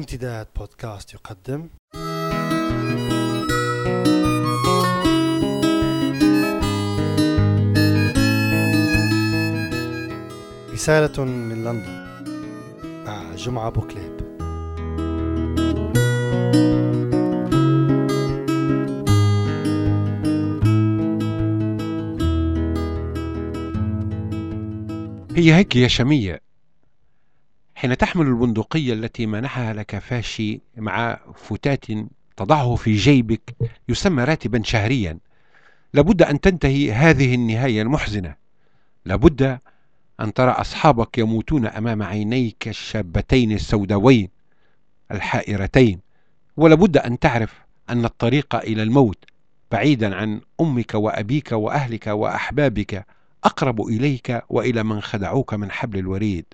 امتداد 0.00 0.46
بودكاست 0.56 1.14
يقدم. 1.14 1.68
رسالة 10.72 11.24
من 11.24 11.64
لندن. 11.64 12.06
مع 13.06 13.34
جمعة 13.34 13.70
بوكليب 13.70 14.20
هي 25.36 25.54
هيك 25.54 25.76
يا 25.76 25.88
شمية. 25.88 26.49
حين 27.80 27.96
تحمل 27.96 28.26
البندقية 28.26 28.92
التي 28.92 29.26
منحها 29.26 29.72
لك 29.72 29.98
فاشي 29.98 30.60
مع 30.76 31.18
فتات 31.34 31.84
تضعه 32.36 32.74
في 32.74 32.96
جيبك 32.96 33.56
يسمى 33.88 34.24
راتبا 34.24 34.62
شهريا 34.64 35.18
لابد 35.94 36.22
أن 36.22 36.40
تنتهي 36.40 36.92
هذه 36.92 37.34
النهاية 37.34 37.82
المحزنة. 37.82 38.34
لابد 39.04 39.58
أن 40.20 40.32
ترى 40.32 40.50
أصحابك 40.50 41.18
يموتون 41.18 41.66
أمام 41.66 42.02
عينيك 42.02 42.68
الشابتين 42.68 43.52
السوداوين 43.52 44.28
الحائرتين 45.10 46.00
ولابد 46.56 46.96
أن 46.96 47.18
تعرف 47.18 47.54
أن 47.90 48.04
الطريق 48.04 48.56
إلى 48.56 48.82
الموت 48.82 49.24
بعيدا 49.72 50.16
عن 50.16 50.40
أمك 50.60 50.94
وأبيك 50.94 51.52
وأهلك 51.52 52.06
وأحبابك 52.06 53.06
أقرب 53.44 53.80
إليك 53.80 54.42
وإلى 54.48 54.82
من 54.82 55.00
خدعوك 55.00 55.54
من 55.54 55.70
حبل 55.70 55.98
الوريد. 55.98 56.44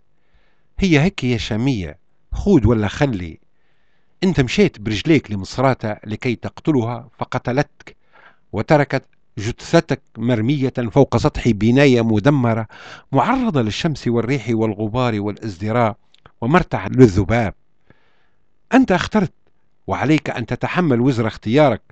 هي 0.78 1.00
هيك 1.00 1.24
يا 1.24 1.36
شامية 1.36 1.98
خود 2.32 2.66
ولا 2.66 2.88
خلي. 2.88 3.38
انت 4.24 4.40
مشيت 4.40 4.80
برجليك 4.80 5.30
لمصراتة 5.30 5.96
لكي 6.04 6.34
تقتلها 6.34 7.08
فقتلتك 7.18 7.96
وتركت 8.52 9.04
جثتك 9.38 10.02
مرمية 10.18 10.72
فوق 10.90 11.16
سطح 11.16 11.48
بناية 11.48 12.02
مدمرة 12.02 12.66
معرضة 13.12 13.62
للشمس 13.62 14.08
والريح 14.08 14.46
والغبار 14.50 15.20
والازدراء 15.20 15.96
ومرتع 16.40 16.86
للذباب. 16.86 17.54
أنت 18.74 18.92
أخترت 18.92 19.32
وعليك 19.86 20.30
أن 20.30 20.46
تتحمل 20.46 21.00
وزر 21.00 21.26
اختيارك 21.26 21.82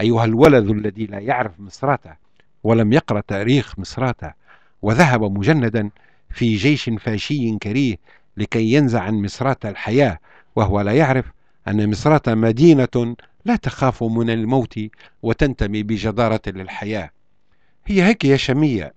أيها 0.00 0.24
الولد 0.24 0.70
الذي 0.70 1.06
لا 1.06 1.18
يعرف 1.18 1.60
مصراته 1.60 2.16
ولم 2.64 2.92
يقرأ 2.92 3.20
تاريخ 3.20 3.78
مصراته 3.78 4.32
وذهب 4.82 5.22
مجندا 5.22 5.90
في 6.30 6.56
جيش 6.56 6.90
فاشي 6.90 7.58
كريه 7.58 7.96
لكي 8.36 8.72
ينزع 8.72 9.02
عن 9.02 9.22
مصراته 9.22 9.68
الحياة 9.68 10.18
وهو 10.56 10.80
لا 10.80 10.92
يعرف 10.92 11.24
أن 11.68 11.90
مصراته 11.90 12.34
مدينة 12.34 13.16
لا 13.44 13.56
تخاف 13.56 14.02
من 14.02 14.30
الموت 14.30 14.80
وتنتمي 15.22 15.82
بجدارة 15.82 16.40
للحياة. 16.46 17.10
هي 17.86 18.02
هيك 18.02 18.24
يا 18.24 18.36
شمية 18.36 18.94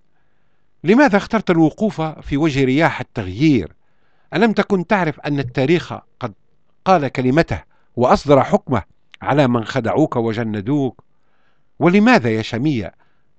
لماذا 0.84 1.17
اخترت 1.17 1.50
الوقوف 1.50 2.02
في 2.02 2.38
وجه 2.38 2.64
رياح 2.64 3.00
التغيير؟ 3.00 3.73
ألم 4.34 4.52
تكن 4.52 4.88
تعرف 4.88 5.20
أن 5.20 5.40
التاريخ 5.40 5.94
قد 6.20 6.34
قال 6.86 7.08
كلمته 7.08 7.64
وأصدر 7.95 8.44
حكمه 8.44 8.84
على 9.22 9.48
من 9.48 9.66
خدعوك 9.66 10.16
وجندوك؟ 10.16 11.04
ولماذا 11.80 12.30
يا 12.30 12.42
شمية 12.42 12.94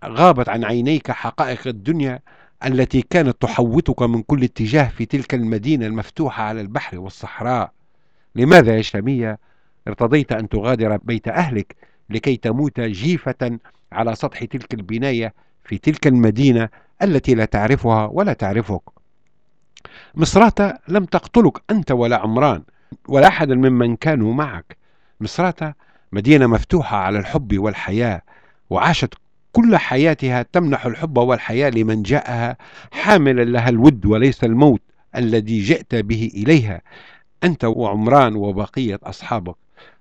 غابت 0.04 0.48
عن 0.48 0.64
عينيك 0.64 1.10
حقائق 1.10 1.66
الدنيا 1.66 2.20
التي 2.64 3.02
كانت 3.02 3.42
تحوطك 3.42 4.02
من 4.02 4.22
كل 4.22 4.44
اتجاه 4.44 4.88
في 4.88 5.06
تلك 5.06 5.34
المدينة 5.34 5.86
المفتوحة 5.86 6.42
على 6.42 6.60
البحر 6.60 6.98
والصحراء. 6.98 7.72
لماذا 8.34 8.76
يا 8.76 8.82
شامية 8.82 9.38
ارتضيت 9.88 10.32
أن 10.32 10.48
تغادر 10.48 10.96
بيت 10.96 11.28
أهلك 11.28 11.76
لكي 12.10 12.36
تموت 12.36 12.80
جيفة 12.80 13.58
على 13.92 14.14
سطح 14.14 14.44
تلك 14.44 14.74
البناية 14.74 15.34
في 15.64 15.78
تلك 15.78 16.06
المدينة 16.06 16.68
التي 17.02 17.34
لا 17.34 17.44
تعرفها 17.44 18.06
ولا 18.06 18.32
تعرفك؟ 18.32 18.82
مصراتة 20.14 20.74
لم 20.88 21.04
تقتلك 21.04 21.62
أنت 21.70 21.90
ولا 21.92 22.16
عمران 22.16 22.62
ولا 23.08 23.28
أحد 23.28 23.48
ممن 23.52 23.96
كانوا 23.96 24.34
معك. 24.34 24.76
مصراتة 25.20 25.74
مدينة 26.12 26.46
مفتوحة 26.46 26.96
على 26.96 27.18
الحب 27.18 27.58
والحياة 27.58 28.22
وعاشت 28.70 29.14
كل 29.52 29.76
حياتها 29.76 30.42
تمنح 30.52 30.86
الحب 30.86 31.18
والحياة 31.18 31.70
لمن 31.70 32.02
جاءها 32.02 32.56
حاملا 32.90 33.44
لها 33.44 33.68
الود 33.68 34.06
وليس 34.06 34.44
الموت 34.44 34.82
الذي 35.16 35.60
جئت 35.60 35.94
به 35.94 36.30
إليها. 36.34 36.80
أنت 37.44 37.64
وعمران 37.64 38.36
وبقية 38.36 38.98
أصحابك. 39.02 39.54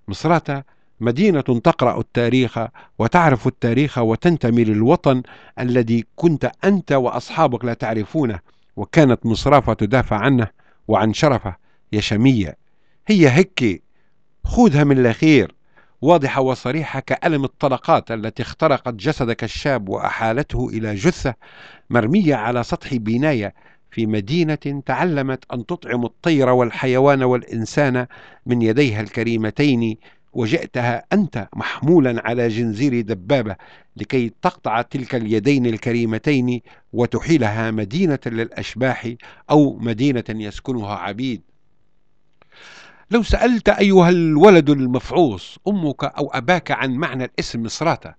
مصراتة 0.08 0.64
مدينة 1.00 1.42
تقرأ 1.42 2.00
التاريخ 2.00 2.60
وتعرف 3.00 3.48
التاريخ 3.48 3.98
وتنتمي 3.98 4.64
للوطن 4.64 5.24
الذي 5.60 6.06
كنت 6.16 6.52
أنت 6.64 6.92
وأصحابك 6.92 7.66
لا 7.66 7.74
تعرفونه 7.74 8.40
وكانت 8.76 9.26
مصرافة 9.26 9.74
تدافع 9.74 10.16
عنه 10.16 10.48
وعن 10.88 11.14
شرفه. 11.14 11.56
يا 11.92 12.02
شمية 12.02 12.58
هي 13.08 13.30
هيك 13.30 13.84
خذها 14.44 14.84
من 14.84 14.98
الأخير. 14.98 15.56
واضحة 16.02 16.42
وصريحة 16.42 17.00
كألم 17.00 17.44
الطلقات 17.44 18.12
التي 18.12 18.44
اخترقت 18.44 18.94
جسدك 18.94 19.44
الشاب 19.44 19.90
وأحالته 19.90 20.70
إلى 20.70 20.96
جثة 20.96 21.34
مرمية 21.90 22.36
على 22.36 22.64
سطح 22.64 22.96
بناية 22.96 23.54
في 23.92 24.06
مدينة 24.06 24.82
تعلمت 24.86 25.44
أن 25.54 25.66
تطعم 25.66 26.06
الطير 26.06 26.50
والحيوان 26.50 27.24
والإنسان 27.24 28.08
من 28.46 28.62
يديها 28.62 29.02
الكريمتين 29.02 29.98
وجئتها 30.34 31.06
أنت 31.14 31.48
محمولا 31.56 32.28
على 32.28 32.48
جنزير 32.48 33.02
دبابة 33.02 33.56
لكي 33.96 34.32
تقطع 34.42 34.82
تلك 34.82 35.16
اليدين 35.16 35.66
الكريمتين 35.66 36.62
وتحيلها 36.94 37.72
مدينة 37.72 38.20
للأشباح 38.26 39.14
أو 39.50 39.78
مدينة 39.78 40.24
يسكنها 40.30 40.96
عبيد. 40.96 41.42
لو 43.12 43.24
سألت 43.24 43.70
أيها 43.70 44.10
الولد 44.10 44.70
المفعوص 44.70 45.58
أمك 45.68 46.04
أو 46.04 46.28
أباك 46.34 46.72
عن 46.72 46.92
معنى 46.92 47.24
الاسم 47.24 47.64
مصراتة 47.64 48.14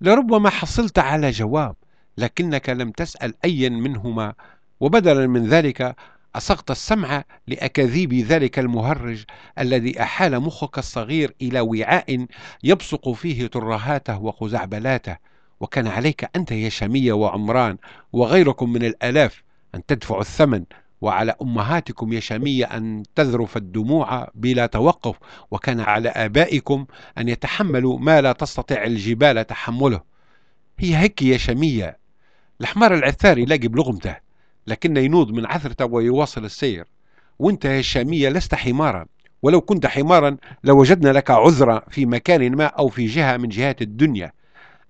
لربما 0.00 0.50
حصلت 0.50 0.98
على 0.98 1.30
جواب 1.30 1.76
لكنك 2.18 2.68
لم 2.68 2.90
تسأل 2.90 3.34
أيا 3.44 3.68
منهما 3.68 4.34
وبدلا 4.80 5.26
من 5.26 5.46
ذلك 5.46 5.96
أصغت 6.36 6.70
السمع 6.70 7.24
لأكاذيب 7.46 8.14
ذلك 8.14 8.58
المهرج 8.58 9.24
الذي 9.58 10.02
أحال 10.02 10.40
مخك 10.40 10.78
الصغير 10.78 11.34
إلى 11.42 11.60
وعاء 11.60 12.26
يبصق 12.64 13.12
فيه 13.12 13.46
ترهاته 13.46 14.18
وخزعبلاته 14.18 15.16
وكان 15.60 15.86
عليك 15.86 16.30
أنت 16.36 16.52
يا 16.52 16.68
شمية 16.68 17.12
وعمران 17.12 17.76
وغيركم 18.12 18.72
من 18.72 18.84
الآلاف 18.84 19.42
أن 19.74 19.86
تدفعوا 19.86 20.20
الثمن 20.20 20.64
وعلى 21.04 21.34
أمهاتكم 21.42 22.12
يا 22.12 22.20
شامية 22.20 22.64
أن 22.64 23.02
تذرف 23.14 23.56
الدموع 23.56 24.28
بلا 24.34 24.66
توقف 24.66 25.16
وكان 25.50 25.80
على 25.80 26.08
آبائكم 26.08 26.86
أن 27.18 27.28
يتحملوا 27.28 27.98
ما 27.98 28.20
لا 28.20 28.32
تستطيع 28.32 28.84
الجبال 28.84 29.46
تحمله. 29.46 30.00
هي 30.78 30.96
هيك 30.96 31.22
يا 31.22 31.36
شمية 31.36 31.98
الحمار 32.60 32.94
العثار 32.94 33.38
يلاقي 33.38 33.68
بلغمته 33.68 34.16
لكن 34.66 34.96
ينوض 34.96 35.30
من 35.30 35.46
عثرته 35.46 35.84
ويواصل 35.84 36.44
السير. 36.44 36.84
وأنت 37.38 37.64
يا 37.64 37.82
شامية 37.82 38.28
لست 38.28 38.54
حمارا 38.54 39.06
ولو 39.42 39.60
كنت 39.60 39.86
حمارا 39.86 40.36
لوجدنا 40.64 41.12
لك 41.12 41.30
عذرا 41.30 41.82
في 41.90 42.06
مكان 42.06 42.56
ما 42.56 42.66
أو 42.66 42.88
في 42.88 43.06
جهة 43.06 43.36
من 43.36 43.48
جهات 43.48 43.82
الدنيا. 43.82 44.32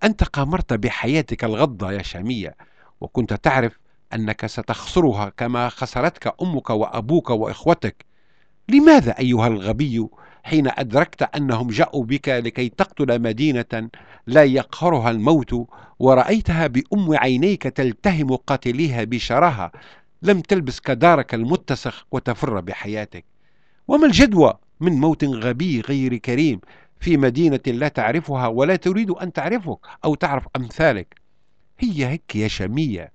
أنت 0.04 0.24
قامرت 0.24 0.72
بحياتك 0.72 1.44
الغضة 1.44 1.92
يا 1.92 2.02
شامية 2.02 2.54
وكنت 3.00 3.32
تعرف 3.32 3.78
أنك 4.14 4.46
ستخسرها 4.46 5.32
كما 5.36 5.68
خسرتك 5.68 6.34
أمك 6.42 6.70
وأبوك 6.70 7.30
وإخوتك. 7.30 8.04
لماذا 8.68 9.18
أيها 9.18 9.46
الغبي 9.46 10.08
حين 10.44 10.68
أدركت 10.68 11.22
أنهم 11.22 11.68
جاءوا 11.68 12.04
بك 12.04 12.28
لكي 12.28 12.68
تقتل 12.68 13.22
مدينة 13.22 13.88
لا 14.26 14.44
يقهرها 14.44 15.10
الموت 15.10 15.66
ورأيتها 15.98 16.66
بأم 16.66 17.16
عينيك 17.16 17.62
تلتهم 17.62 18.36
قاتليها 18.36 19.04
بشراهة؟ 19.04 19.72
لم 20.22 20.40
تلبس 20.40 20.80
كدارك 20.80 21.34
المتسخ 21.34 22.06
وتفر 22.12 22.60
بحياتك. 22.60 23.24
وما 23.88 24.06
الجدوى 24.06 24.54
من 24.80 24.92
موت 24.92 25.24
غبي 25.24 25.80
غير 25.80 26.16
كريم 26.16 26.60
في 27.00 27.16
مدينة 27.16 27.60
لا 27.66 27.88
تعرفها 27.88 28.46
ولا 28.46 28.76
تريد 28.76 29.10
أن 29.10 29.32
تعرفك 29.32 29.78
أو 30.04 30.14
تعرف 30.14 30.46
أمثالك؟ 30.56 31.14
هي 31.78 32.06
هيك 32.06 32.36
يا 32.36 32.48
شمية. 32.48 33.13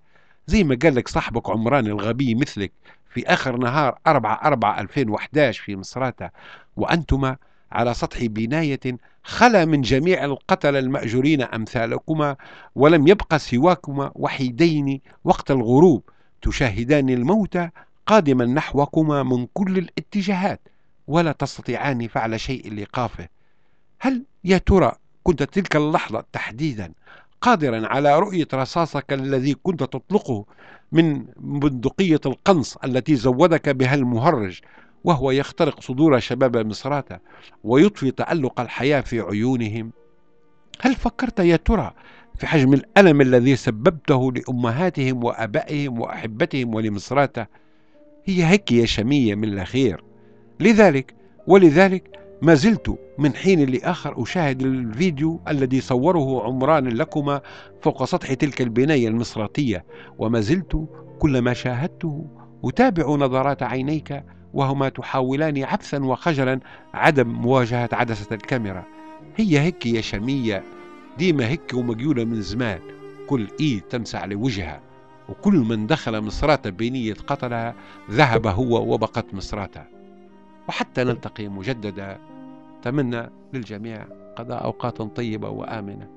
زي 0.50 0.64
ما 0.64 0.78
قال 0.84 0.96
لك 0.96 1.08
صاحبك 1.08 1.50
عمران 1.50 1.88
الغبي 1.88 2.36
مثلك 2.36 2.72
في 3.14 3.28
آخر 3.28 3.58
نهار 3.58 4.00
4 4.08 4.40
4 4.44 4.82
2011 4.82 5.64
في 5.64 5.76
مصراتة 5.76 6.30
وأنتما 6.78 7.38
على 7.72 7.94
سطح 7.94 8.26
بناية 8.26 8.80
خلا 9.24 9.66
من 9.66 9.82
جميع 9.82 10.26
القتل 10.26 10.76
المأجورين 10.76 11.42
أمثالكما 11.42 12.36
ولم 12.76 13.08
يبق 13.08 13.36
سواكما 13.38 14.12
وحيدين 14.16 15.02
وقت 15.24 15.52
الغروب 15.52 16.04
تشاهدان 16.42 17.10
الموت 17.10 17.58
قادما 18.06 18.46
نحوكما 18.46 19.24
من 19.24 19.48
كل 19.54 19.78
الاتجاهات 19.78 20.62
ولا 21.08 21.32
تستطيعان 21.32 22.08
فعل 22.08 22.40
شيء 22.40 22.74
لإيقافه 22.74 23.28
هل 24.00 24.26
يا 24.44 24.58
ترى 24.58 24.92
كنت 25.24 25.44
تلك 25.44 25.76
اللحظة 25.76 26.24
تحديدا 26.34 26.94
قادرا 27.42 27.88
على 27.88 28.20
رؤية 28.20 28.48
رصاصك 28.54 29.14
الذي 29.14 29.56
كنت 29.64 29.84
تطلقه 29.84 30.46
من 30.92 31.26
بندقية 31.38 32.20
القنص 32.26 32.78
التي 32.78 33.16
زودك 33.16 33.70
بها 33.70 33.96
المهرج 33.96 34.60
وهو 35.04 35.32
يخترق 35.32 35.82
صدور 35.82 36.20
شباب 36.20 36.58
مصراتة 36.58 37.20
ويطفي 37.64 38.12
تألق 38.12 38.60
الحياة 38.60 39.02
في 39.02 39.20
عيونهم. 39.20 39.92
هل 40.82 40.96
فكرت 40.96 41.40
يا 41.40 41.56
ترى 41.56 41.94
في 42.36 42.48
حجم 42.48 42.74
الألم 42.74 43.22
الذي 43.22 43.56
سببته 43.56 44.32
لأمهاتهم 44.32 45.24
وأبائهم 45.24 46.00
وأحبتهم 46.00 46.76
ولمصراتة 46.76 47.46
هي 48.26 48.46
هيك 48.46 48.72
يا 48.72 48.86
شمية 48.86 49.36
من 49.36 49.60
الخير 49.60 50.04
لذلك 50.60 51.16
ولذلك 51.48 52.20
ما 52.42 52.54
زلت 52.54 53.00
من 53.18 53.34
حين 53.36 53.70
لآخر 53.70 54.24
أشاهد 54.24 54.62
الفيديو 54.62 55.42
الذي 55.48 55.82
صوره 55.82 56.44
عمران 56.44 56.88
لكما 56.88 57.42
فوق 57.82 58.04
سطح 58.04 58.34
تلك 58.34 58.62
البناية 58.62 59.08
المصراتية 59.08 59.86
وما 60.18 60.40
زلت 60.42 60.88
كلما 61.20 61.54
شاهدته 61.54 62.28
أتابع 62.66 63.04
نظرات 63.04 63.64
عينيك 63.64 64.24
وهما 64.54 64.90
تحاولان 64.90 65.64
عبثا 65.64 66.04
وخجلا 66.04 66.60
عدم 66.94 67.28
مواجهة 67.28 67.90
عدسة 67.92 68.36
الكاميرا. 68.36 68.86
هي 69.36 69.60
هيك 69.60 69.86
يا 69.86 70.02
شمية 70.02 70.64
ديما 71.18 71.48
هيك 71.48 71.74
ومجيولة 71.74 72.26
من 72.26 72.42
زمان 72.42 72.80
كل 73.28 73.48
إيد 73.60 73.82
تمسح 73.82 74.26
لوجهها 74.26 74.82
وكل 75.30 75.54
من 75.54 75.88
دخل 75.88 76.22
مصراتة 76.22 76.70
بنية 76.70 77.14
قتلها 77.14 77.76
ذهب 78.12 78.48
هو 78.48 78.94
وبقت 78.94 79.34
مصراتة. 79.34 79.99
وحتى 80.70 81.04
نلتقي 81.04 81.48
مجددا. 81.48 82.20
أتمنى 82.80 83.30
للجميع 83.54 84.06
قضاء 84.36 84.64
أوقات 84.64 85.02
طيبة 85.02 85.50
وآمنة. 85.50 86.08